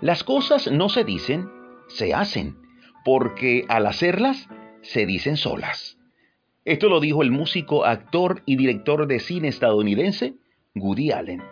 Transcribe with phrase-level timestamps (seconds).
[0.00, 1.48] Las cosas no se dicen,
[1.88, 2.56] se hacen,
[3.04, 4.48] porque al hacerlas
[4.82, 5.98] se dicen solas.
[6.64, 10.34] Esto lo dijo el músico, actor y director de cine estadounidense
[10.74, 11.42] Woody Allen.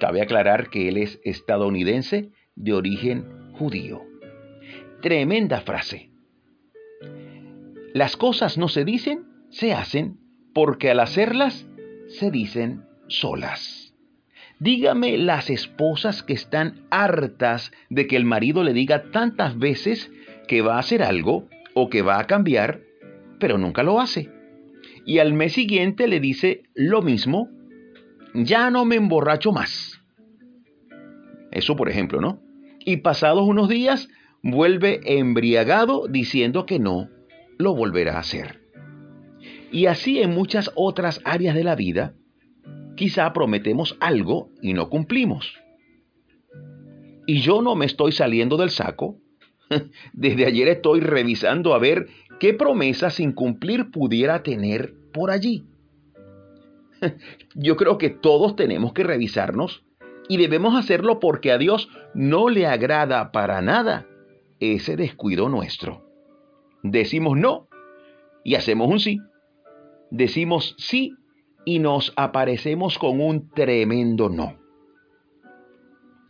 [0.00, 4.02] Cabe aclarar que él es estadounidense de origen judío.
[5.00, 6.10] Tremenda frase.
[7.94, 10.18] Las cosas no se dicen, se hacen,
[10.52, 11.68] porque al hacerlas
[12.08, 13.85] se dicen solas.
[14.58, 20.10] Dígame las esposas que están hartas de que el marido le diga tantas veces
[20.48, 22.80] que va a hacer algo o que va a cambiar,
[23.38, 24.30] pero nunca lo hace.
[25.04, 27.50] Y al mes siguiente le dice lo mismo,
[28.34, 30.00] ya no me emborracho más.
[31.52, 32.40] Eso por ejemplo, ¿no?
[32.80, 34.08] Y pasados unos días
[34.42, 37.10] vuelve embriagado diciendo que no
[37.58, 38.62] lo volverá a hacer.
[39.70, 42.14] Y así en muchas otras áreas de la vida,
[42.96, 45.54] quizá prometemos algo y no cumplimos.
[47.26, 49.18] Y yo no me estoy saliendo del saco.
[50.12, 52.06] Desde ayer estoy revisando a ver
[52.40, 55.64] qué promesa sin cumplir pudiera tener por allí.
[57.54, 59.84] Yo creo que todos tenemos que revisarnos
[60.28, 64.06] y debemos hacerlo porque a Dios no le agrada para nada
[64.60, 66.08] ese descuido nuestro.
[66.82, 67.68] Decimos no
[68.44, 69.18] y hacemos un sí.
[70.10, 71.12] Decimos sí
[71.66, 74.56] y nos aparecemos con un tremendo no.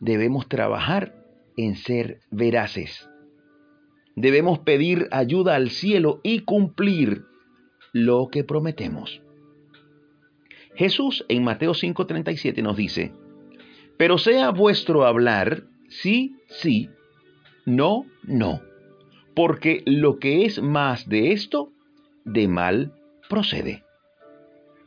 [0.00, 1.14] Debemos trabajar
[1.56, 3.08] en ser veraces.
[4.16, 7.24] Debemos pedir ayuda al cielo y cumplir
[7.92, 9.22] lo que prometemos.
[10.74, 13.12] Jesús en Mateo 5:37 nos dice,
[13.98, 16.88] pero sea vuestro hablar sí, sí,
[17.66, 18.62] no, no,
[19.34, 21.72] porque lo que es más de esto,
[22.24, 22.94] de mal
[23.28, 23.85] procede.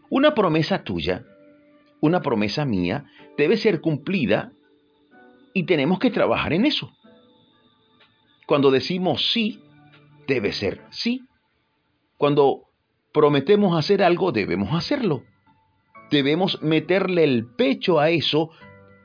[0.09, 1.25] Una promesa tuya,
[2.02, 3.05] una promesa mía,
[3.38, 4.52] debe ser cumplida
[5.53, 6.91] y tenemos que trabajar en eso.
[8.47, 9.61] Cuando decimos sí,
[10.27, 11.21] debe ser sí.
[12.17, 12.64] Cuando
[13.14, 15.23] prometemos hacer algo, debemos hacerlo.
[16.09, 18.49] Debemos meterle el pecho a eso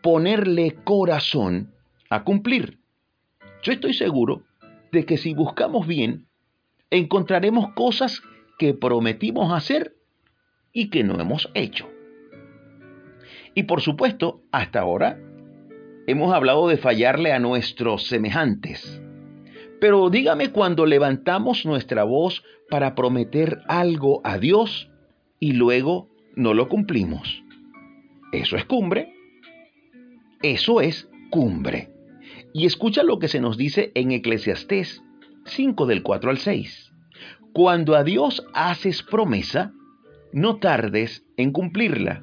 [0.03, 1.75] ponerle corazón
[2.09, 2.79] a cumplir.
[3.63, 4.43] Yo estoy seguro
[4.93, 6.27] de que si buscamos bien,
[6.91, 8.23] encontraremos cosas
[8.59, 9.95] que prometimos hacer
[10.75, 11.89] y que no hemos hecho.
[13.55, 15.19] Y por supuesto, hasta ahora
[16.07, 19.01] hemos hablado de fallarle a nuestros semejantes.
[19.81, 24.91] Pero dígame cuando levantamos nuestra voz para prometer algo a Dios
[25.41, 27.43] y luego no lo cumplimos.
[28.33, 29.15] ¿Eso es cumbre?
[30.43, 31.91] Eso es cumbre.
[32.53, 35.03] Y escucha lo que se nos dice en Eclesiastés
[35.45, 36.93] 5 del 4 al 6.
[37.53, 39.73] Cuando a Dios haces promesa,
[40.35, 42.23] no tardes en cumplirla,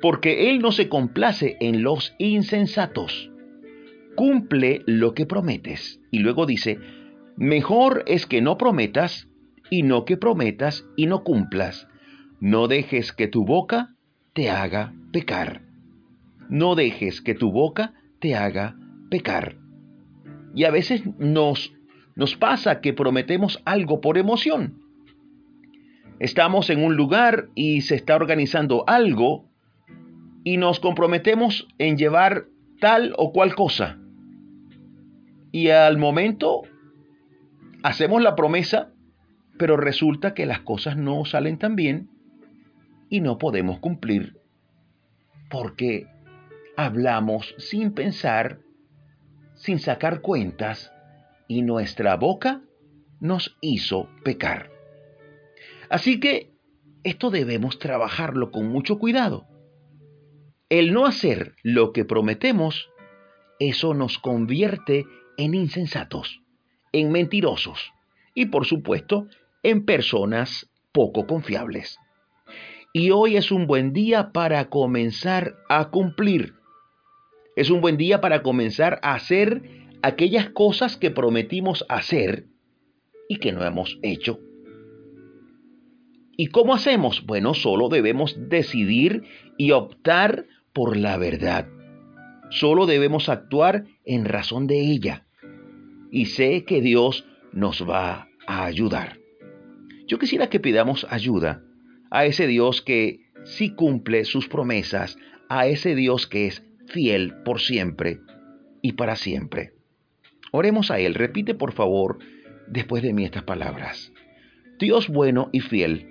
[0.00, 3.30] porque Él no se complace en los insensatos.
[4.16, 6.00] Cumple lo que prometes.
[6.10, 6.78] Y luego dice,
[7.36, 9.28] mejor es que no prometas
[9.68, 11.86] y no que prometas y no cumplas.
[12.40, 13.94] No dejes que tu boca
[14.32, 15.62] te haga pecar
[16.52, 18.76] no dejes que tu boca te haga
[19.10, 19.56] pecar.
[20.54, 21.72] Y a veces nos,
[22.14, 24.81] nos pasa que prometemos algo por emoción.
[26.18, 29.48] Estamos en un lugar y se está organizando algo
[30.44, 32.46] y nos comprometemos en llevar
[32.80, 33.98] tal o cual cosa.
[35.50, 36.62] Y al momento
[37.82, 38.92] hacemos la promesa,
[39.58, 42.08] pero resulta que las cosas no salen tan bien
[43.08, 44.42] y no podemos cumplir
[45.52, 46.06] porque
[46.78, 48.60] hablamos sin pensar,
[49.54, 50.90] sin sacar cuentas,
[51.46, 52.62] y nuestra boca
[53.20, 54.70] nos hizo pecar.
[55.92, 56.50] Así que
[57.04, 59.46] esto debemos trabajarlo con mucho cuidado.
[60.68, 62.88] El no hacer lo que prometemos,
[63.60, 65.04] eso nos convierte
[65.36, 66.42] en insensatos,
[66.90, 67.92] en mentirosos
[68.34, 69.28] y por supuesto
[69.62, 71.98] en personas poco confiables.
[72.92, 76.54] Y hoy es un buen día para comenzar a cumplir
[77.54, 79.62] es un buen día para comenzar a hacer
[80.02, 82.46] aquellas cosas que prometimos hacer
[83.28, 84.40] y que no hemos hecho.
[86.36, 87.24] ¿Y cómo hacemos?
[87.26, 89.24] Bueno, solo debemos decidir
[89.56, 91.68] y optar por la verdad.
[92.50, 95.26] Solo debemos actuar en razón de ella.
[96.10, 99.18] Y sé que Dios nos va a ayudar.
[100.06, 101.62] Yo quisiera que pidamos ayuda
[102.10, 105.16] a ese Dios que sí cumple sus promesas,
[105.48, 108.20] a ese Dios que es fiel por siempre
[108.82, 109.72] y para siempre.
[110.50, 111.14] Oremos a Él.
[111.14, 112.18] Repite por favor
[112.68, 114.12] después de mí estas palabras.
[114.78, 116.08] Dios bueno y fiel,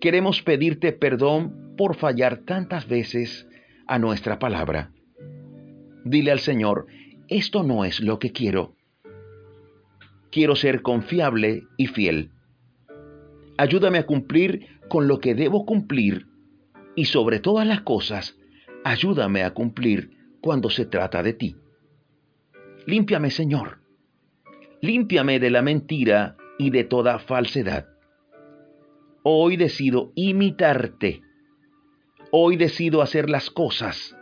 [0.00, 3.46] queremos pedirte perdón por fallar tantas veces
[3.86, 4.92] a nuestra palabra.
[6.04, 6.86] Dile al Señor,
[7.28, 8.74] esto no es lo que quiero.
[10.30, 12.30] Quiero ser confiable y fiel.
[13.58, 16.26] Ayúdame a cumplir con lo que debo cumplir
[16.96, 18.36] y sobre todas las cosas,
[18.84, 20.10] ayúdame a cumplir
[20.40, 21.56] cuando se trata de ti.
[22.86, 23.80] Límpiame, Señor.
[24.80, 27.86] Límpiame de la mentira y de toda falsedad.
[29.22, 31.22] Hoy decido imitarte.
[32.30, 34.16] Hoy decido hacer las cosas.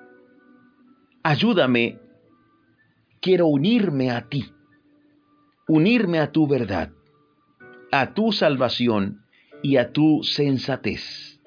[1.22, 1.98] Ayúdame.
[3.20, 4.52] Quiero unirme a ti.
[5.66, 6.92] Unirme a tu verdad,
[7.92, 9.22] a tu salvación
[9.62, 11.40] y a tu sensatez.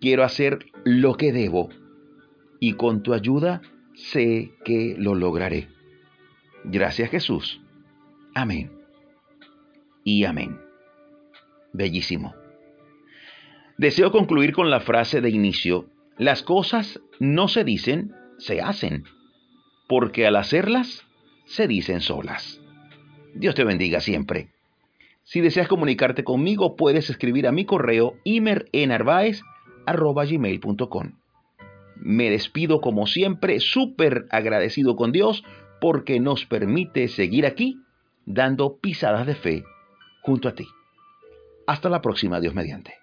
[0.00, 1.68] Quiero hacer lo que debo
[2.60, 3.60] y con tu ayuda
[3.94, 5.68] sé que lo lograré.
[6.64, 7.60] Gracias Jesús.
[8.34, 8.72] Amén.
[10.02, 10.58] Y amén.
[11.74, 12.34] Bellísimo.
[13.76, 15.86] Deseo concluir con la frase de inicio,
[16.16, 19.02] las cosas no se dicen, se hacen,
[19.88, 21.04] porque al hacerlas
[21.44, 22.60] se dicen solas.
[23.34, 24.50] Dios te bendiga siempre.
[25.24, 31.12] Si deseas comunicarte conmigo, puedes escribir a mi correo imerenarvaez.com.
[31.96, 35.42] Me despido como siempre, súper agradecido con Dios
[35.80, 37.80] porque nos permite seguir aquí
[38.26, 39.64] dando pisadas de fe
[40.22, 40.68] junto a ti.
[41.66, 42.94] Hasta la próxima, Dios mediante.